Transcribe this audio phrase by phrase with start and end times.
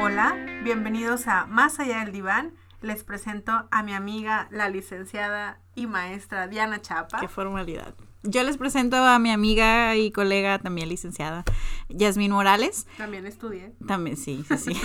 [0.00, 2.54] Hola, bienvenidos a Más allá del diván.
[2.80, 7.20] Les presento a mi amiga, la licenciada y maestra Diana Chapa.
[7.20, 7.94] Qué formalidad.
[8.24, 11.44] Yo les presento a mi amiga y colega, también licenciada,
[11.88, 12.86] Yasmín Morales.
[12.96, 13.72] También estudié.
[13.86, 14.72] También, sí, sí, sí.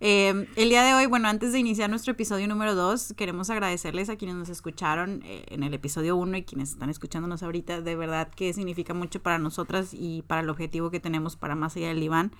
[0.00, 4.10] Eh, el día de hoy, bueno, antes de iniciar nuestro episodio número 2, queremos agradecerles
[4.10, 7.80] a quienes nos escucharon eh, en el episodio 1 y quienes están escuchándonos ahorita.
[7.80, 11.76] De verdad que significa mucho para nosotras y para el objetivo que tenemos para Más
[11.76, 12.32] allá del diván.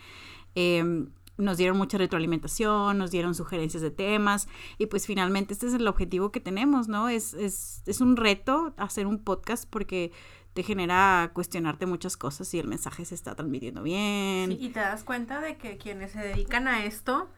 [0.55, 4.49] Eh, nos dieron mucha retroalimentación, nos dieron sugerencias de temas
[4.79, 7.09] y pues finalmente este es el objetivo que tenemos, ¿no?
[7.09, 10.13] Es, es, es un reto hacer un podcast porque
[10.55, 14.51] te genera cuestionarte muchas cosas y el mensaje se está transmitiendo bien.
[14.51, 17.29] Sí, y te das cuenta de que quienes se dedican a esto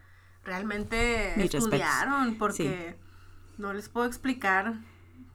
[0.44, 2.96] realmente estudiaron porque
[3.56, 4.74] no les puedo explicar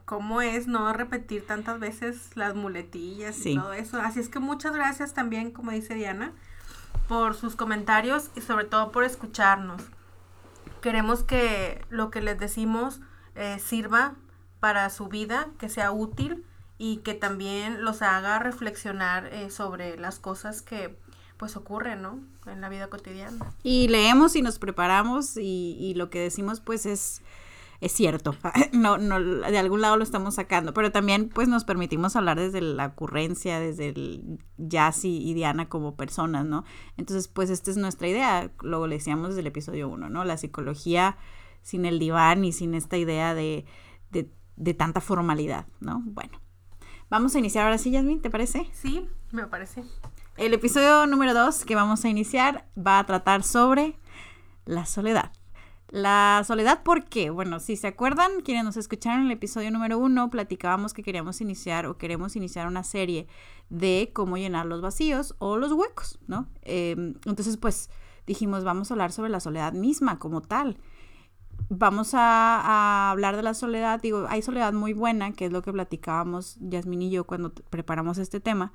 [0.05, 3.99] cómo es no repetir tantas veces las muletillas y todo eso.
[3.99, 6.34] Así es que muchas gracias también, como dice Diana,
[7.11, 9.81] por sus comentarios y sobre todo por escucharnos.
[10.79, 13.01] Queremos que lo que les decimos
[13.35, 14.15] eh, sirva
[14.62, 16.45] para su vida, que sea útil
[16.77, 20.98] y que también los haga reflexionar eh, sobre las cosas que
[21.35, 22.17] pues ocurren, ¿no?
[22.45, 23.45] En la vida cotidiana.
[23.62, 27.21] Y leemos y nos preparamos y, y lo que decimos pues es
[27.82, 28.35] es cierto,
[28.71, 32.62] no, no, de algún lado lo estamos sacando, pero también pues nos permitimos hablar desde
[32.62, 36.63] la ocurrencia, desde el Jazz y Diana como personas, ¿no?
[36.96, 40.23] Entonces pues esta es nuestra idea, luego le decíamos desde el episodio 1, ¿no?
[40.23, 41.18] La psicología
[41.63, 43.65] sin el diván y sin esta idea de,
[44.12, 46.04] de, de tanta formalidad, ¿no?
[46.05, 46.40] Bueno,
[47.10, 48.70] vamos a iniciar ahora sí, Yasmin, ¿te parece?
[48.73, 49.84] Sí, me parece.
[50.38, 53.98] El episodio número 2 que vamos a iniciar va a tratar sobre
[54.66, 55.32] la soledad.
[55.91, 57.31] La soledad, ¿por qué?
[57.31, 61.41] Bueno, si se acuerdan, quienes nos escucharon en el episodio número uno, platicábamos que queríamos
[61.41, 63.27] iniciar o queremos iniciar una serie
[63.70, 66.47] de cómo llenar los vacíos o los huecos, ¿no?
[66.61, 66.95] Eh,
[67.25, 67.89] entonces, pues
[68.25, 70.78] dijimos, vamos a hablar sobre la soledad misma como tal.
[71.67, 75.61] Vamos a, a, hablar de la soledad, digo, hay soledad muy buena, que es lo
[75.61, 78.71] que platicábamos Yasmin y yo cuando preparamos este tema,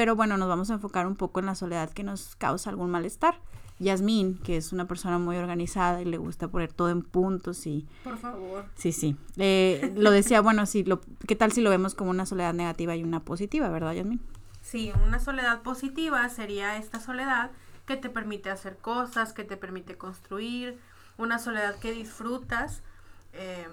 [0.00, 2.90] pero bueno, nos vamos a enfocar un poco en la soledad que nos causa algún
[2.90, 3.38] malestar.
[3.80, 7.86] Yasmín, que es una persona muy organizada y le gusta poner todo en puntos y...
[8.02, 8.64] Por favor.
[8.76, 9.18] Sí, sí.
[9.36, 12.96] Eh, lo decía, bueno, sí, lo, ¿qué tal si lo vemos como una soledad negativa
[12.96, 14.22] y una positiva, verdad, Yasmín?
[14.62, 17.50] Sí, una soledad positiva sería esta soledad
[17.84, 20.78] que te permite hacer cosas, que te permite construir,
[21.18, 22.82] una soledad que disfrutas.
[23.34, 23.68] Eh...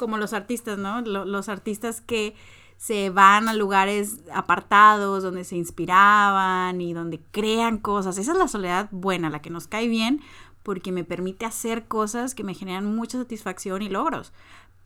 [0.00, 1.00] Como los artistas, ¿no?
[1.00, 2.34] Los artistas que
[2.82, 8.18] se van a lugares apartados donde se inspiraban y donde crean cosas.
[8.18, 10.20] Esa es la soledad buena, la que nos cae bien
[10.64, 14.32] porque me permite hacer cosas que me generan mucha satisfacción y logros.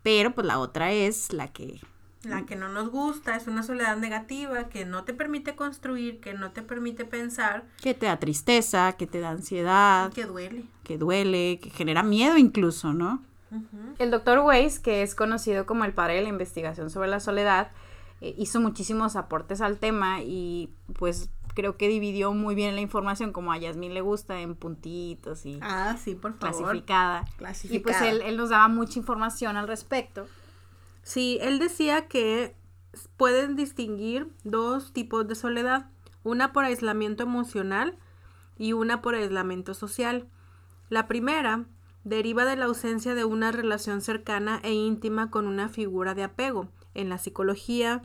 [0.02, 1.80] Pero pues la otra es la que...
[2.22, 6.34] La que no nos gusta, es una soledad negativa que no te permite construir, que
[6.34, 7.64] no te permite pensar.
[7.80, 10.12] Que te da tristeza, que te da ansiedad.
[10.12, 10.64] Que duele.
[10.84, 13.22] Que duele, que genera miedo incluso, ¿no?
[13.50, 13.94] Uh -huh.
[13.98, 17.70] El doctor Weiss, que es conocido como el padre de la investigación sobre la soledad,
[18.20, 23.32] eh, hizo muchísimos aportes al tema y pues creo que dividió muy bien la información
[23.32, 26.56] como a Yasmín le gusta en puntitos y ah, sí, por favor.
[26.56, 27.24] clasificada.
[27.38, 27.76] clasificada.
[27.76, 30.26] Y pues él, él nos daba mucha información al respecto.
[31.02, 32.54] Sí, él decía que
[33.16, 35.86] pueden distinguir dos tipos de soledad,
[36.24, 37.96] una por aislamiento emocional
[38.58, 40.28] y una por aislamiento social.
[40.88, 41.64] La primera
[42.04, 46.68] deriva de la ausencia de una relación cercana e íntima con una figura de apego.
[46.96, 48.02] En la psicología,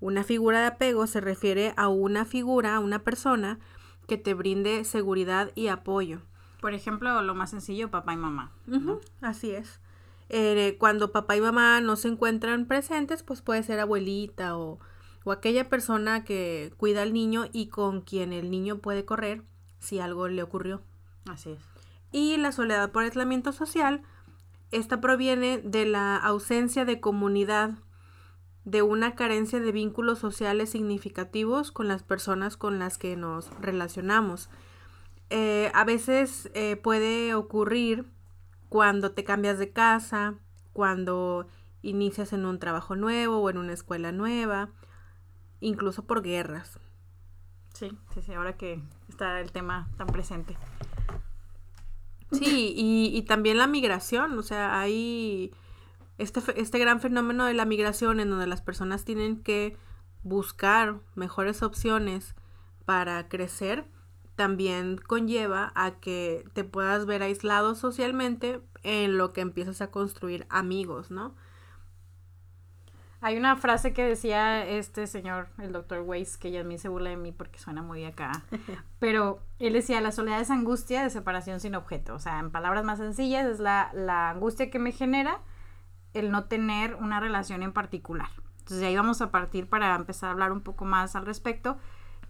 [0.00, 3.58] una figura de apego se refiere a una figura, a una persona
[4.06, 6.20] que te brinde seguridad y apoyo.
[6.60, 8.52] Por ejemplo, lo más sencillo, papá y mamá.
[8.66, 9.80] Uh -huh, así es.
[10.28, 14.80] Eh, cuando papá y mamá no se encuentran presentes, pues puede ser abuelita o,
[15.24, 19.42] o aquella persona que cuida al niño y con quien el niño puede correr
[19.78, 20.82] si algo le ocurrió.
[21.30, 21.60] Así es.
[22.12, 24.02] Y la soledad por aislamiento social,
[24.70, 27.72] esta proviene de la ausencia de comunidad,
[28.64, 34.50] de una carencia de vínculos sociales significativos con las personas con las que nos relacionamos.
[35.30, 38.06] Eh, a veces eh, puede ocurrir
[38.68, 40.34] cuando te cambias de casa,
[40.72, 41.48] cuando
[41.82, 44.70] inicias en un trabajo nuevo o en una escuela nueva,
[45.60, 46.78] incluso por guerras.
[47.74, 50.56] Sí, sí, sí, ahora que está el tema tan presente.
[52.30, 55.52] Sí, y, y también la migración, o sea, hay
[56.22, 59.76] este, este gran fenómeno de la migración en donde las personas tienen que
[60.22, 62.34] buscar mejores opciones
[62.84, 63.84] para crecer,
[64.36, 70.46] también conlleva a que te puedas ver aislado socialmente en lo que empiezas a construir
[70.48, 71.34] amigos, ¿no?
[73.20, 76.88] Hay una frase que decía este señor, el doctor Weiss, que ya a mí se
[76.88, 78.32] burla de mí porque suena muy acá,
[78.98, 82.14] pero él decía, la soledad es angustia de separación sin objeto.
[82.14, 85.40] O sea, en palabras más sencillas, es la, la angustia que me genera
[86.14, 88.28] el no tener una relación en particular.
[88.58, 91.78] Entonces ahí vamos a partir para empezar a hablar un poco más al respecto.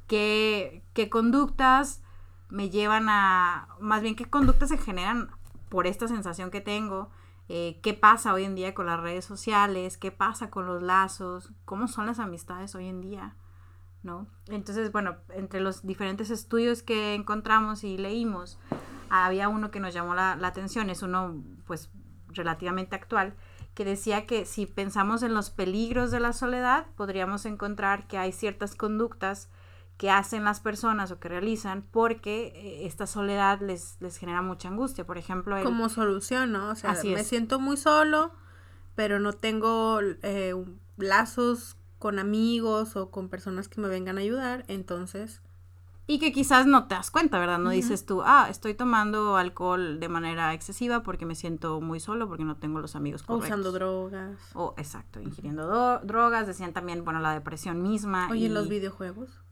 [0.06, 2.02] ¿Qué, qué conductas
[2.48, 5.30] me llevan a, más bien qué conductas se generan
[5.68, 7.10] por esta sensación que tengo?
[7.48, 11.52] Eh, qué pasa hoy en día con las redes sociales, qué pasa con los lazos,
[11.64, 13.36] cómo son las amistades hoy en día,
[14.02, 14.26] ¿no?
[14.46, 18.58] Entonces, bueno, entre los diferentes estudios que encontramos y leímos,
[19.10, 21.90] había uno que nos llamó la, la atención, es uno pues
[22.28, 23.34] relativamente actual,
[23.74, 28.32] que decía que si pensamos en los peligros de la soledad, podríamos encontrar que hay
[28.32, 29.48] ciertas conductas
[29.96, 34.68] que hacen las personas o que realizan porque eh, esta soledad les, les genera mucha
[34.68, 35.06] angustia.
[35.06, 36.70] Por ejemplo, como solución, ¿no?
[36.70, 38.32] O sea, me siento muy solo,
[38.94, 40.54] pero no tengo eh,
[40.96, 45.40] lazos con amigos o con personas que me vengan a ayudar, entonces...
[46.06, 47.58] Y que quizás no te das cuenta, ¿verdad?
[47.58, 52.26] No dices tú, ah, estoy tomando alcohol de manera excesiva porque me siento muy solo,
[52.26, 53.50] porque no tengo los amigos correctos.
[53.50, 54.38] O usando drogas.
[54.54, 56.46] O, exacto, ingiriendo drogas.
[56.46, 58.28] Decían también, bueno, la depresión misma.
[58.30, 58.48] Oye, y...
[58.48, 59.42] los videojuegos?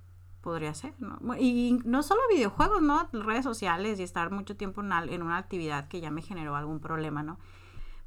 [0.40, 1.18] podría ser, ¿no?
[1.38, 3.08] Y no solo videojuegos, ¿no?
[3.12, 6.80] Redes sociales y estar mucho tiempo en, en una actividad que ya me generó algún
[6.80, 7.38] problema, ¿no?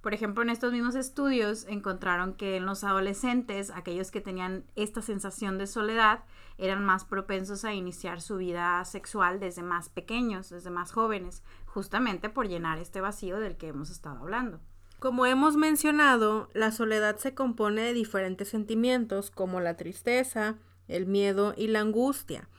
[0.04, 5.02] Por ejemplo, en estos mismos estudios encontraron que en los adolescentes, aquellos que tenían esta
[5.02, 6.26] sensación de soledad,
[6.58, 12.28] eran más propensos a iniciar su vida sexual desde más pequeños, desde más jóvenes, justamente
[12.28, 14.60] por llenar este vacío del que hemos estado hablando.
[15.00, 20.58] Como hemos mencionado, la soledad se compone de diferentes sentimientos como la tristeza,
[20.90, 22.50] el miedo y la angustia.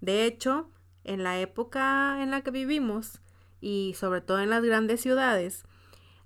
[0.00, 0.70] De hecho,
[1.02, 3.20] en la época en la que vivimos,
[3.60, 5.64] y sobre todo en las grandes ciudades,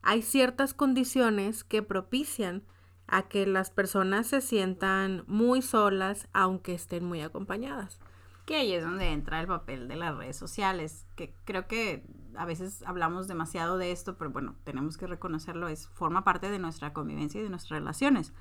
[0.03, 2.63] hay ciertas condiciones que propician
[3.07, 8.01] a que las personas se sientan muy solas aunque estén muy acompañadas.
[8.47, 12.05] Que ahí es donde entra el papel de las redes sociales, que creo que
[12.35, 16.59] a veces hablamos demasiado de esto, pero bueno, tenemos que reconocerlo, es forma parte de
[16.59, 18.33] nuestra convivencia y de nuestras relaciones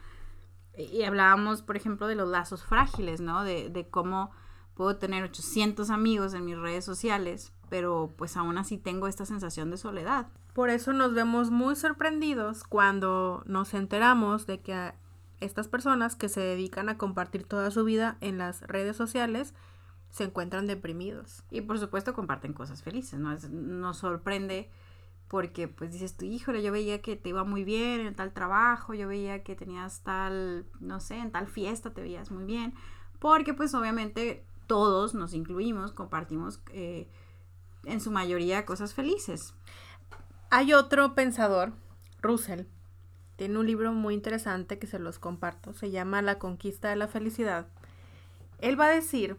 [0.77, 3.43] y hablábamos, por ejemplo, de los lazos frágiles, ¿no?
[3.43, 4.31] De, de cómo
[4.73, 9.69] puedo tener 800 amigos en mis redes sociales, pero pues aún así tengo esta sensación
[9.69, 10.27] de soledad.
[10.53, 14.93] Por eso nos vemos muy sorprendidos cuando nos enteramos de que
[15.39, 19.53] estas personas que se dedican a compartir toda su vida en las redes sociales
[20.09, 21.43] se encuentran deprimidos.
[21.49, 23.35] Y por supuesto comparten cosas felices, ¿no?
[23.49, 24.69] nos sorprende
[25.31, 28.93] porque pues dices tú, híjole, yo veía que te iba muy bien en tal trabajo,
[28.93, 32.73] yo veía que tenías tal, no sé, en tal fiesta te veías muy bien,
[33.17, 37.07] porque pues obviamente todos nos incluimos, compartimos eh,
[37.85, 39.53] en su mayoría cosas felices.
[40.53, 41.71] Hay otro pensador,
[42.21, 42.63] Russell,
[43.37, 47.07] tiene un libro muy interesante que se los comparto, se llama La conquista de la
[47.07, 47.67] felicidad.
[48.59, 49.37] Él va a decir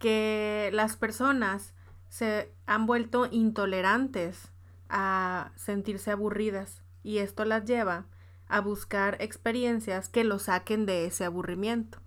[0.00, 1.74] que las personas
[2.08, 4.50] se han vuelto intolerantes
[4.88, 8.06] a sentirse aburridas y esto las lleva
[8.48, 12.00] a buscar experiencias que lo saquen de ese aburrimiento.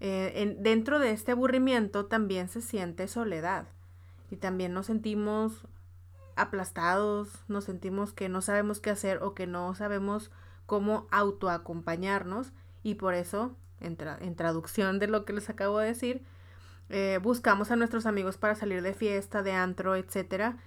[0.00, 3.66] Eh, dentro de este aburrimiento también se siente soledad
[4.30, 5.66] y también nos sentimos
[6.36, 10.30] aplastados, nos sentimos que no sabemos qué hacer o que no sabemos
[10.66, 12.52] cómo autoacompañarnos
[12.82, 13.96] y por eso, en,
[14.36, 16.22] traducción de lo que les acabo de decir,
[16.90, 20.58] eh, buscamos a nuestros amigos para salir de fiesta, de antro, etcétera,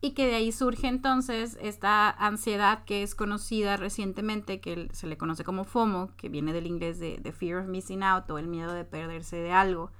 [0.00, 5.16] y que de ahí surge entonces esta ansiedad que es conocida recientemente, que se le
[5.16, 8.46] conoce como FOMO, que viene del inglés de, de Fear of Missing Out o el
[8.46, 9.90] miedo de perderse de algo,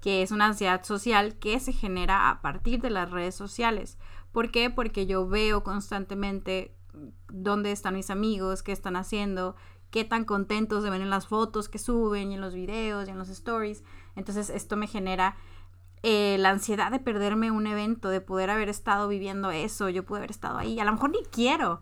[0.00, 3.98] que es una ansiedad social que se genera a partir de las redes sociales.
[4.32, 4.70] ¿Por qué?
[4.70, 6.74] Porque yo veo constantemente
[7.28, 9.56] dónde están mis amigos, qué están haciendo,
[9.90, 13.10] qué tan contentos se ven en las fotos que suben y en los videos y
[13.10, 13.84] en los stories.
[14.16, 15.36] Entonces esto me genera
[16.02, 20.18] eh, la ansiedad de perderme un evento, de poder haber estado viviendo eso, yo pude
[20.18, 21.80] haber estado ahí, a lo mejor ni quiero,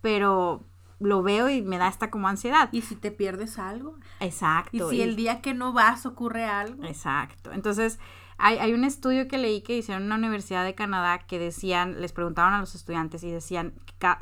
[0.00, 0.66] pero
[0.98, 2.68] lo veo y me da esta como ansiedad.
[2.72, 3.96] ¿Y si te pierdes algo?
[4.20, 4.92] Exacto.
[4.92, 6.84] ¿Y si el día que no vas ocurre algo?
[6.84, 7.52] Exacto.
[7.52, 7.98] Entonces,
[8.44, 12.00] hay, hay, un estudio que leí que hicieron en una universidad de Canadá que decían,
[12.00, 13.72] les preguntaron a los estudiantes y decían,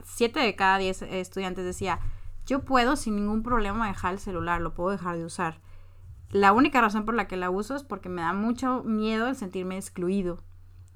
[0.05, 2.01] siete de cada diez estudiantes decía,
[2.45, 5.61] yo puedo sin ningún problema dejar el celular, lo puedo dejar de usar.
[6.31, 9.37] La única razón por la que la uso es porque me da mucho miedo el
[9.37, 10.43] sentirme excluido.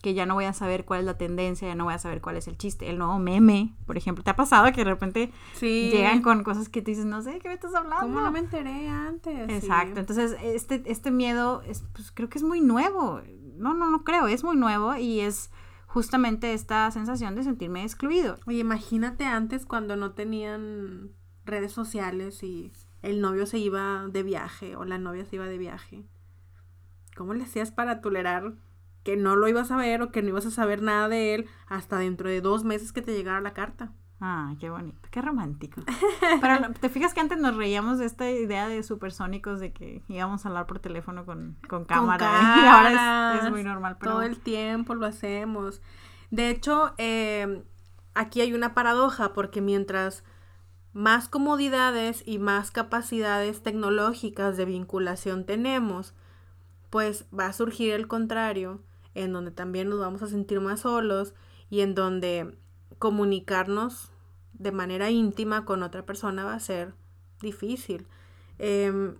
[0.05, 2.21] Que ya no voy a saber cuál es la tendencia, ya no voy a saber
[2.21, 2.91] cuál es el chiste.
[2.91, 4.23] El nuevo meme, por ejemplo.
[4.23, 5.33] ¿Te ha pasado que de repente
[5.63, 8.07] llegan con cosas que tú dices, no sé, ¿qué me estás hablando?
[8.07, 9.49] ¿Cómo no me enteré antes?
[9.49, 10.01] Exacto.
[10.01, 13.23] Entonces, este, este miedo, es, pues creo que es muy nuevo.
[13.57, 15.51] No, no, no creo, es muy nuevo y es
[15.87, 18.37] justamente esta sensación de sentirme excluido.
[18.47, 21.13] Oye, imagínate antes cuando no tenían
[21.47, 25.57] redes sociales y el novio se iba de viaje o la novia se iba de
[25.57, 26.05] viaje.
[27.17, 28.53] ¿Cómo le hacías para tolerar
[29.05, 31.47] que no lo ibas a ver o que no ibas a saber nada de él
[31.67, 33.93] hasta dentro de dos meses que te llegara la carta?
[34.21, 35.83] Ah, qué bonito, qué romántico.
[36.41, 40.45] Pero te fijas que antes nos reíamos de esta idea de supersónicos de que íbamos
[40.45, 42.57] a hablar por teléfono con, con cámara.
[42.63, 43.99] y ahora es, muy normal.
[43.99, 45.83] Todo el tiempo lo hacemos.
[46.31, 47.65] De hecho, eh,
[48.15, 50.25] aquí hay una paradoja porque mientras
[50.95, 56.15] más comodidades y más capacidades tecnológicas de vinculación tenemos,
[56.89, 58.81] pues va a surgir el contrario,
[59.15, 61.35] en donde también nos vamos a sentir más solos
[61.71, 62.57] y en donde
[62.99, 64.11] comunicarnos
[64.53, 66.95] de manera íntima con otra persona va a ser
[67.41, 68.07] difícil.
[68.59, 69.17] Em,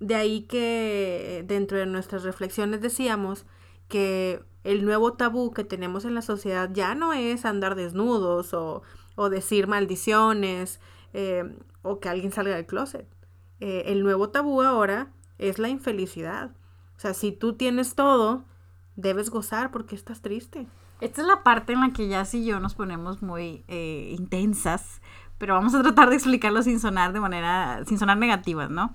[0.00, 3.46] de ahí que dentro de nuestras reflexiones decíamos
[3.88, 8.82] que el nuevo tabú que tenemos en la sociedad ya no es andar desnudos o,
[9.14, 10.80] o decir maldiciones
[11.12, 13.06] em, o que alguien salga del closet.
[13.60, 16.50] Eh, el nuevo tabú ahora es la infelicidad.
[16.96, 18.44] O sea, si tú tienes todo,
[18.96, 20.66] debes gozar porque estás triste.
[21.00, 25.02] Esta es la parte en la que ya y yo nos ponemos muy eh, intensas,
[25.38, 28.94] pero vamos a tratar de explicarlo sin sonar de manera, sin sonar negativas, ¿no?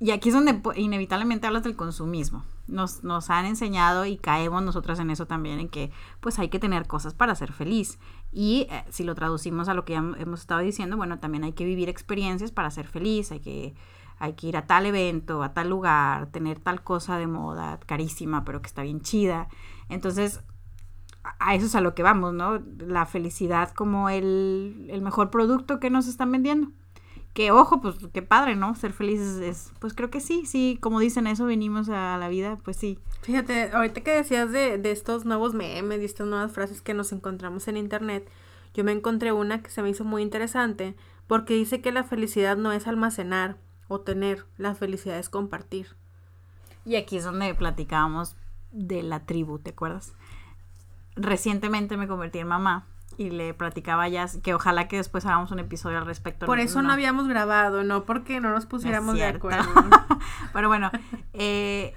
[0.00, 2.44] Y aquí es donde inevitablemente hablas del consumismo.
[2.66, 6.58] Nos, nos han enseñado y caemos nosotras en eso también, en que pues hay que
[6.58, 7.98] tener cosas para ser feliz.
[8.32, 11.52] Y eh, si lo traducimos a lo que ya hemos estado diciendo, bueno, también hay
[11.52, 13.74] que vivir experiencias para ser feliz, hay que
[14.18, 18.44] hay que ir a tal evento, a tal lugar, tener tal cosa de moda, carísima,
[18.44, 19.48] pero que está bien chida.
[19.88, 20.42] Entonces,
[21.38, 22.62] a eso es a lo que vamos, ¿no?
[22.78, 26.70] La felicidad como el, mejor producto que nos están vendiendo.
[27.32, 28.76] Que ojo, pues qué padre, ¿no?
[28.76, 32.58] Ser felices es, pues creo que sí, sí, como dicen eso, venimos a la vida,
[32.62, 32.98] pues sí.
[33.22, 37.10] Fíjate, ahorita que decías de, de estos nuevos memes y estas nuevas frases que nos
[37.10, 38.30] encontramos en internet,
[38.72, 40.94] yo me encontré una que se me hizo muy interesante
[41.26, 43.56] porque dice que la felicidad no es almacenar,
[43.88, 44.46] o tener.
[44.56, 45.96] La felicidad es compartir.
[46.84, 48.36] Y aquí es donde platicábamos
[48.72, 50.12] de la tribu, ¿te acuerdas?
[51.16, 52.86] Recientemente me convertí en mamá
[53.16, 56.46] y le platicaba ya que ojalá que después hagamos un episodio al respecto.
[56.46, 59.64] Por eso no, habíamos grabado, no porque no nos pusiéramos de acuerdo.
[60.52, 60.90] Pero bueno,
[61.32, 61.94] eh,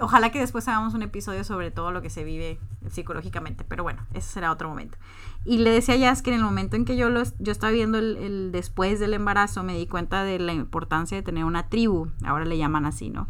[0.00, 2.58] ojalá que después hagamos un episodio sobre todo lo que se vive
[2.90, 4.98] psicológicamente, pero bueno, ese será otro momento.
[5.44, 7.70] Y le decía a Jazz que en el momento en que yo, lo, yo estaba
[7.70, 12.08] viendo el, después del embarazo, me di cuenta de la importancia de tener una tribu,
[12.24, 13.28] ahora le llaman así, ¿no?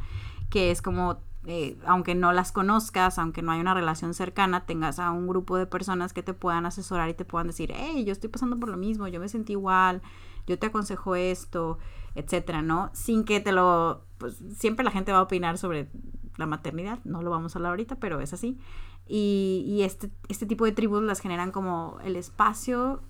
[0.49, 5.01] Que es como, eh, aunque no las conozcas, aunque no hay una relación cercana, tengas
[5.01, 8.13] a un grupo de personas que te puedan asesorar y te puedan decir, hey, yo
[8.13, 10.01] estoy pasando por lo mismo, yo me sentí igual,
[10.47, 11.79] yo te aconsejo esto,
[12.15, 12.91] etcétera, ¿no?
[12.93, 15.91] Sin que te lo, pues siempre la gente va a opinar sobre
[16.37, 18.59] la maternidad, no lo vamos a hablar ahorita, pero es así.
[19.07, 23.03] Y, este, este tipo de tribus las generan como el espacio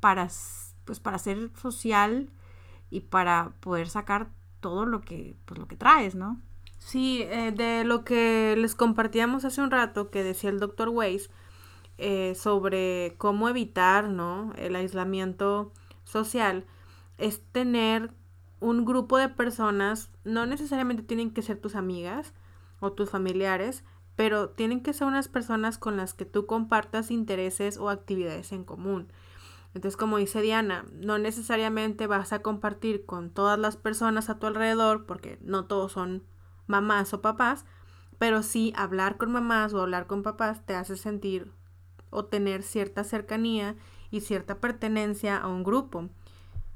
[0.00, 0.28] para,
[0.84, 2.30] pues, para ser social
[2.90, 4.28] y para poder sacar
[4.60, 6.40] todo lo que, pues, lo que traes, ¿no?
[6.78, 11.30] Sí, eh, de lo que les compartíamos hace un rato que decía el doctor Weiss
[11.98, 14.52] eh, sobre cómo evitar, ¿no?
[14.56, 15.72] El aislamiento
[16.04, 16.64] social
[17.18, 18.12] es tener
[18.60, 22.32] un grupo de personas, no necesariamente tienen que ser tus amigas,
[22.80, 23.84] o tus familiares,
[24.16, 28.64] pero tienen que ser unas personas con las que tú compartas intereses o actividades en
[28.64, 29.12] común.
[29.74, 34.46] Entonces, como dice Diana, no necesariamente vas a compartir con todas las personas a tu
[34.46, 36.24] alrededor, porque no todos son
[36.66, 37.64] mamás o papás,
[38.18, 41.52] pero sí hablar con mamás o hablar con papás te hace sentir
[42.10, 43.76] o tener cierta cercanía
[44.10, 46.08] y cierta pertenencia a un grupo.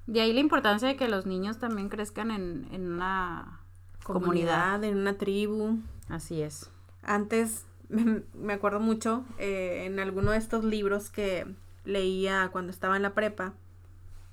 [0.07, 3.62] De ahí la importancia de que los niños también crezcan en, en una
[4.03, 5.79] comunidad, en una tribu.
[6.09, 6.71] Así es.
[7.03, 7.65] Antes
[8.35, 11.47] me acuerdo mucho eh, en alguno de estos libros que
[11.85, 13.55] leía cuando estaba en la prepa.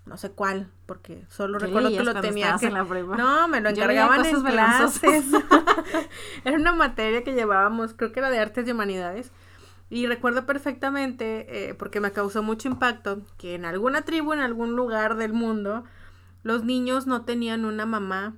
[0.06, 2.66] No sé cuál, porque solo recuerdo que lo tenía que...
[2.66, 3.16] En la prepa?
[3.16, 5.26] No, me lo encargaban en clases.
[6.46, 9.32] era una materia que llevábamos, creo que era de artes y humanidades.
[9.92, 14.76] Y recuerdo perfectamente, eh, porque me causó mucho impacto, que en alguna tribu, en algún
[14.76, 15.84] lugar del mundo,
[16.42, 18.36] los niños no tenían una mamá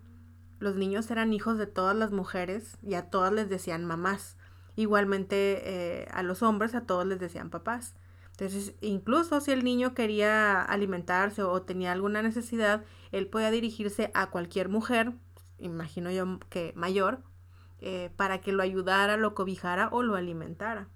[0.62, 4.38] los niños eran hijos de todas las mujeres y a todas les decían mamás.
[4.76, 7.96] Igualmente eh, a los hombres a todos les decían papás.
[8.30, 14.30] Entonces, incluso si el niño quería alimentarse o tenía alguna necesidad, él podía dirigirse a
[14.30, 15.14] cualquier mujer,
[15.58, 17.24] imagino yo que mayor,
[17.80, 20.88] eh, para que lo ayudara, lo cobijara o lo alimentara.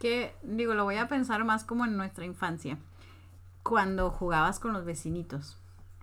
[0.00, 2.78] Que digo, lo voy a pensar más como en nuestra infancia,
[3.62, 5.56] cuando jugabas con los vecinitos,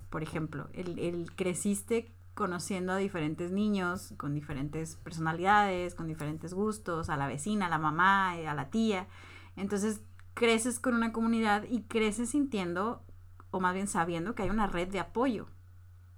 [0.10, 7.10] por ejemplo, el, el creciste conociendo a diferentes niños con diferentes personalidades, con diferentes gustos,
[7.10, 9.08] a la vecina, a la mamá, eh, a la tía.
[9.56, 10.01] Entonces
[10.36, 13.04] creces con una comunidad y creces sintiendo,
[13.50, 15.48] o más bien sabiendo que hay una red de apoyo.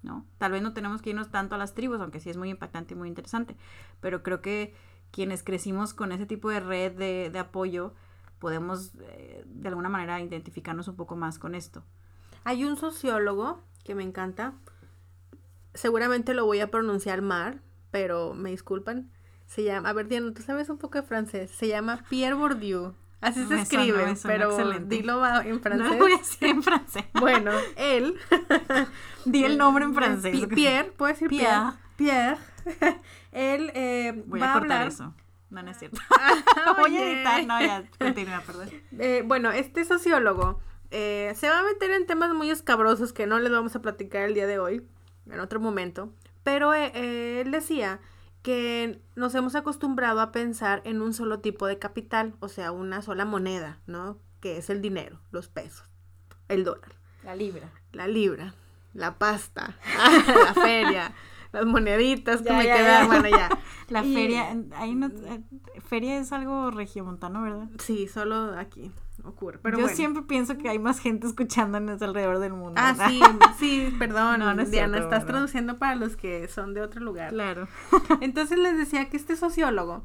[0.03, 0.25] ¿no?
[0.37, 2.93] Tal vez no tenemos que irnos tanto a las tribus, aunque sí es muy impactante
[2.93, 3.55] y muy interesante,
[4.01, 4.75] pero creo que
[5.11, 7.93] quienes crecimos con ese tipo de red de, de apoyo,
[8.39, 11.83] podemos eh, de alguna manera identificarnos un poco más con esto.
[12.43, 14.53] Hay un sociólogo que me encanta,
[15.77, 19.09] seguramente lo voy a pronunciar mal, pero me disculpan.
[19.45, 21.49] Se llama, a ver, Diana, tú sabes un poco de francés.
[21.51, 22.93] Se llama Pierre Bourdieu.
[23.21, 25.91] Así se escribe, pero dilo en francés.
[25.91, 27.05] No voy a decir en francés.
[27.13, 28.15] bueno, él.
[29.25, 30.45] Di el nombre en francés.
[30.47, 31.73] Pierre, ¿puedes decir Pierre?
[31.95, 32.37] Pierre.
[33.31, 35.13] él eh, voy a cortar eso.
[35.49, 35.99] No, no es cierto.
[36.77, 38.69] voy a editar, no, ya, continúa, perdón.
[38.99, 40.59] Eh, bueno, este sociólogo
[40.91, 44.23] eh, se va a meter en temas muy escabrosos que no les vamos a platicar
[44.23, 44.85] el día de hoy,
[45.31, 46.11] en otro momento.
[46.43, 47.99] Pero eh, él decía
[48.41, 53.01] que nos hemos acostumbrado a pensar en un solo tipo de capital, o sea, una
[53.01, 54.19] sola moneda, ¿no?
[54.39, 55.85] Que es el dinero, los pesos,
[56.47, 56.95] el dólar.
[57.23, 57.69] La libra.
[57.91, 58.53] La libra,
[58.93, 59.75] la pasta,
[60.45, 61.13] la feria,
[61.57, 63.49] las moneditas que me quedan, bueno, ya.
[63.89, 65.41] La feria, ahí no, eh,
[65.87, 67.69] feria es algo regiomontano, ¿verdad?
[67.79, 68.91] Sí, solo aquí
[69.23, 69.59] ocurre.
[69.61, 72.73] Pero Yo siempre pienso que hay más gente escuchándonos alrededor del mundo.
[72.75, 73.21] Ah, sí,
[73.59, 77.31] sí, perdón, no, Diana, estás traduciendo para los que son de otro lugar.
[77.31, 77.67] Claro.
[78.21, 80.03] Entonces les decía que este sociólogo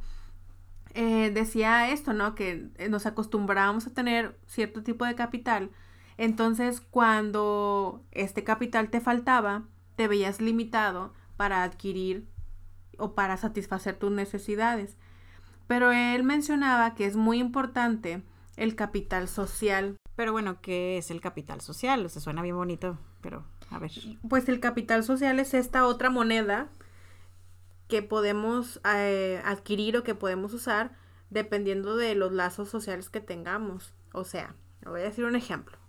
[0.94, 2.34] eh, decía esto, ¿no?
[2.34, 5.70] Que eh, nos acostumbrábamos a tener cierto tipo de capital.
[6.18, 9.64] Entonces, cuando este capital te faltaba,
[9.96, 12.28] te veías limitado para adquirir
[12.98, 14.96] o para satisfacer tus necesidades.
[15.66, 18.22] Pero él mencionaba que es muy importante
[18.56, 19.96] el capital social.
[20.16, 22.04] Pero bueno, ¿qué es el capital social?
[22.04, 23.90] O sea, suena bien bonito, pero a ver.
[24.28, 26.68] Pues el capital social es esta otra moneda
[27.88, 30.92] que podemos eh, adquirir o que podemos usar
[31.30, 33.94] dependiendo de los lazos sociales que tengamos.
[34.12, 35.81] O sea, voy a decir un ejemplo.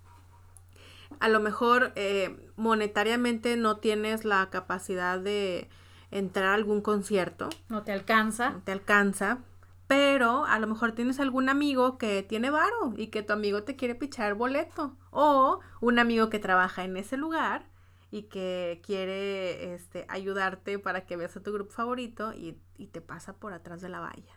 [1.20, 5.68] A lo mejor eh, monetariamente no tienes la capacidad de
[6.10, 7.48] entrar a algún concierto.
[7.68, 8.50] No te alcanza.
[8.50, 9.38] No te alcanza
[9.86, 13.76] pero a lo mejor tienes algún amigo que tiene varo y que tu amigo te
[13.76, 14.96] quiere pichar boleto.
[15.10, 17.68] O un amigo que trabaja en ese lugar
[18.10, 22.58] y que quiere este, ayudarte para que veas a tu grupo favorito y,
[22.92, 24.34] te pasa por atrás de la valla,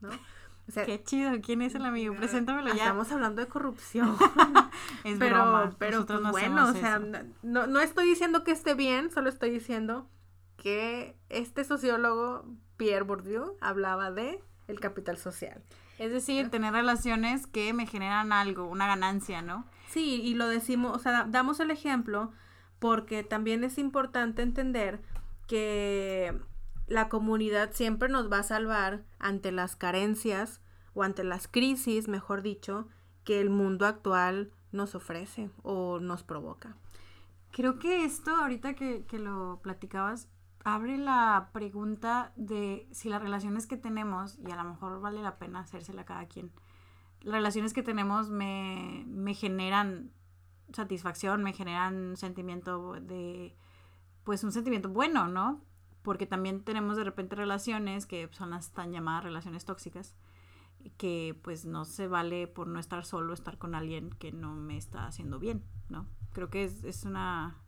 [0.00, 0.10] ¿no?
[0.68, 2.14] O sea, Qué chido, ¿quién es el amigo?
[2.16, 2.84] Preséntamelo ya.
[2.84, 4.16] Estamos hablando de corrupción.
[5.04, 5.74] es pero, broma.
[5.78, 7.00] Pero pues, bueno, o sea,
[7.42, 10.08] no, no estoy diciendo que esté bien, solo estoy diciendo
[10.56, 12.44] que este sociólogo,
[12.76, 15.62] Pierre Bourdieu, hablaba de el capital social.
[15.98, 19.64] Es decir, tener relaciones que me generan algo, una ganancia, ¿no?
[19.88, 22.32] Sí, y lo decimos, o sea, damos el ejemplo
[22.78, 25.00] porque también es importante entender
[25.46, 26.38] que
[26.86, 30.60] la comunidad siempre nos va a salvar ante las carencias
[30.94, 32.88] o ante las crisis, mejor dicho,
[33.24, 36.76] que el mundo actual nos ofrece o nos provoca.
[37.50, 40.28] Creo que esto, ahorita que, que lo platicabas,
[40.64, 45.38] abre la pregunta de si las relaciones que tenemos, y a lo mejor vale la
[45.38, 46.52] pena hacérsela a cada quien,
[47.20, 50.10] las relaciones que tenemos me, me generan
[50.72, 53.56] satisfacción, me generan un sentimiento de,
[54.24, 55.62] pues un sentimiento bueno, ¿no?
[56.06, 60.14] Porque también tenemos de repente relaciones que son las tan llamadas relaciones tóxicas,
[60.98, 64.76] que pues no se vale por no estar solo, estar con alguien que no me
[64.76, 66.06] está haciendo bien, ¿no?
[66.32, 67.60] Creo que es, es una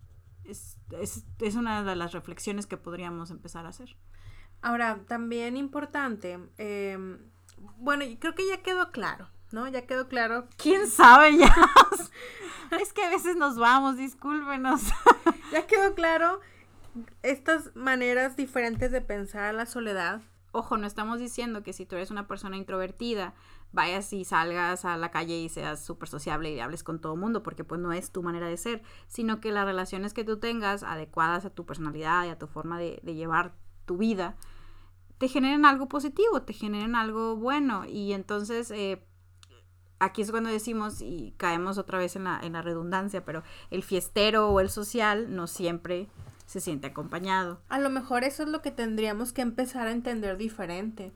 [0.44, 3.96] es, es, una de las reflexiones que podríamos empezar a hacer.
[4.62, 7.18] Ahora, también importante, eh,
[7.78, 9.66] bueno, creo que ya quedó claro, ¿no?
[9.66, 10.46] Ya quedó claro.
[10.58, 11.52] ¿Quién sabe ya?
[12.80, 14.82] es que a veces nos vamos, discúlpenos.
[15.52, 16.38] ya quedó claro
[17.22, 20.22] estas maneras diferentes de pensar a la soledad.
[20.52, 23.34] Ojo, no estamos diciendo que si tú eres una persona introvertida,
[23.72, 27.20] vayas y salgas a la calle y seas súper sociable y hables con todo el
[27.20, 30.38] mundo, porque pues no es tu manera de ser, sino que las relaciones que tú
[30.38, 34.36] tengas adecuadas a tu personalidad y a tu forma de, llevar tu vida,
[35.18, 37.84] te generen algo positivo, te generen algo bueno.
[37.84, 39.04] Y entonces, eh,
[39.98, 43.82] aquí es cuando decimos, y caemos otra vez en la, en la redundancia, pero el
[43.82, 46.08] fiestero o el social no siempre
[46.48, 47.60] se siente acompañado.
[47.68, 51.12] A lo mejor eso es lo que tendríamos que empezar a entender diferente,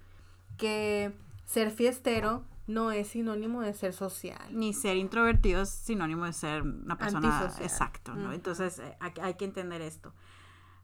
[0.59, 1.17] que
[1.47, 4.43] ser fiestero no es sinónimo de ser social.
[4.51, 8.35] Ni ser introvertido es sinónimo de ser una persona exacto, ¿no?
[8.35, 10.13] Entonces eh, hay, que entender esto.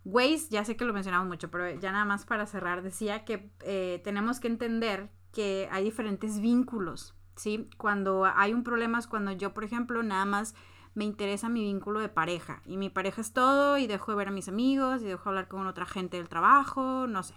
[0.07, 3.51] Waze, ya sé que lo mencionamos mucho, pero ya nada más para cerrar, decía que
[3.61, 7.69] eh, tenemos que entender que hay diferentes vínculos, ¿sí?
[7.77, 10.55] Cuando hay un problema es cuando yo, por ejemplo, nada más
[10.99, 14.29] me interesa mi vínculo de pareja y mi pareja es todo y dejo de ver
[14.29, 17.35] a mis amigos y dejo de hablar con otra gente del trabajo, no sé.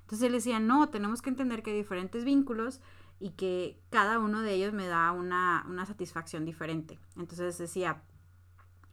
[0.00, 2.80] Entonces él decía, no, tenemos que entender que hay diferentes vínculos
[3.20, 6.98] y que cada uno de ellos me da una, satisfacción diferente.
[7.18, 8.02] Entonces decía,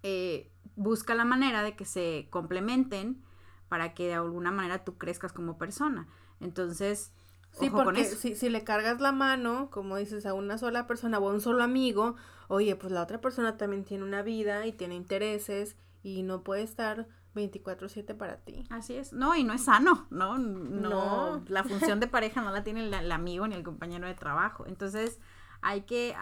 [0.02, 3.24] eh, busca la manera de que se complementen
[3.70, 6.10] para que de alguna manera tú crezcas como persona.
[6.42, 7.14] Entonces,
[7.60, 11.30] Sí, porque Si, si le cargas la mano, como dices, a una sola persona o
[11.30, 12.16] a un solo amigo,
[12.48, 16.64] oye, pues la otra persona también tiene una vida y tiene intereses y no puede
[16.64, 18.66] estar 24/7 para ti.
[18.70, 19.14] Así es.
[19.14, 20.38] No, y no es sano, ¿no?
[20.38, 21.44] No.
[21.48, 24.66] La función de pareja no la tiene el, amigo ni el compañero de trabajo.
[24.68, 25.20] Entonces,
[25.62, 26.16] hay que,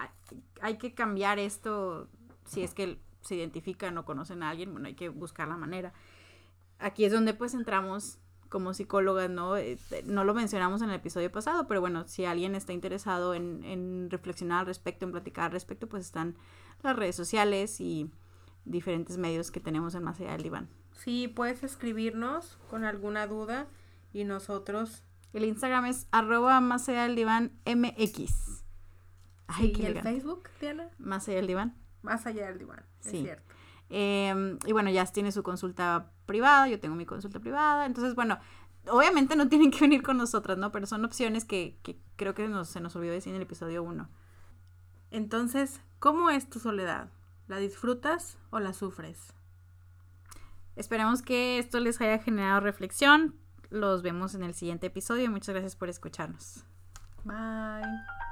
[0.61, 2.07] hay que cambiar esto
[2.45, 5.93] si es que se identifican o conocen a alguien, bueno, hay que buscar la manera.
[6.79, 8.17] Aquí es donde pues entramos
[8.51, 9.55] como psicólogas, ¿no?
[9.55, 13.63] Eh, no lo mencionamos en el episodio pasado, pero bueno, si alguien está interesado en,
[13.63, 16.35] en reflexionar al respecto, en platicar al respecto, pues están
[16.83, 18.11] las redes sociales y
[18.65, 20.69] diferentes medios que tenemos en Más allá del diván.
[20.91, 23.67] Sí, puedes escribirnos con alguna duda
[24.11, 25.03] y nosotros...
[25.31, 28.65] El Instagram es arroba más allá del diván MX.
[29.47, 30.89] Ay, ¿Y el Facebook, Diana?
[30.99, 31.77] Más allá del diván.
[32.01, 33.53] Más allá del diván, es cierto.
[33.89, 37.85] Em, y bueno, ya tiene su consulta privada, yo tengo mi consulta privada.
[37.85, 38.39] Entonces, bueno,
[38.87, 40.71] obviamente no tienen que venir con nosotras, ¿no?
[40.71, 41.77] Pero son opciones que,
[42.15, 44.09] creo que se nos olvidó decir en el episodio 1.
[45.11, 47.09] Entonces, ¿cómo es tu soledad?
[47.49, 49.33] ¿La disfrutas o la sufres?
[50.77, 53.35] Esperamos que esto les haya generado reflexión.
[53.69, 55.29] Los vemos en el siguiente episodio.
[55.29, 56.63] Muchas gracias por escucharnos.
[57.25, 58.30] Bye.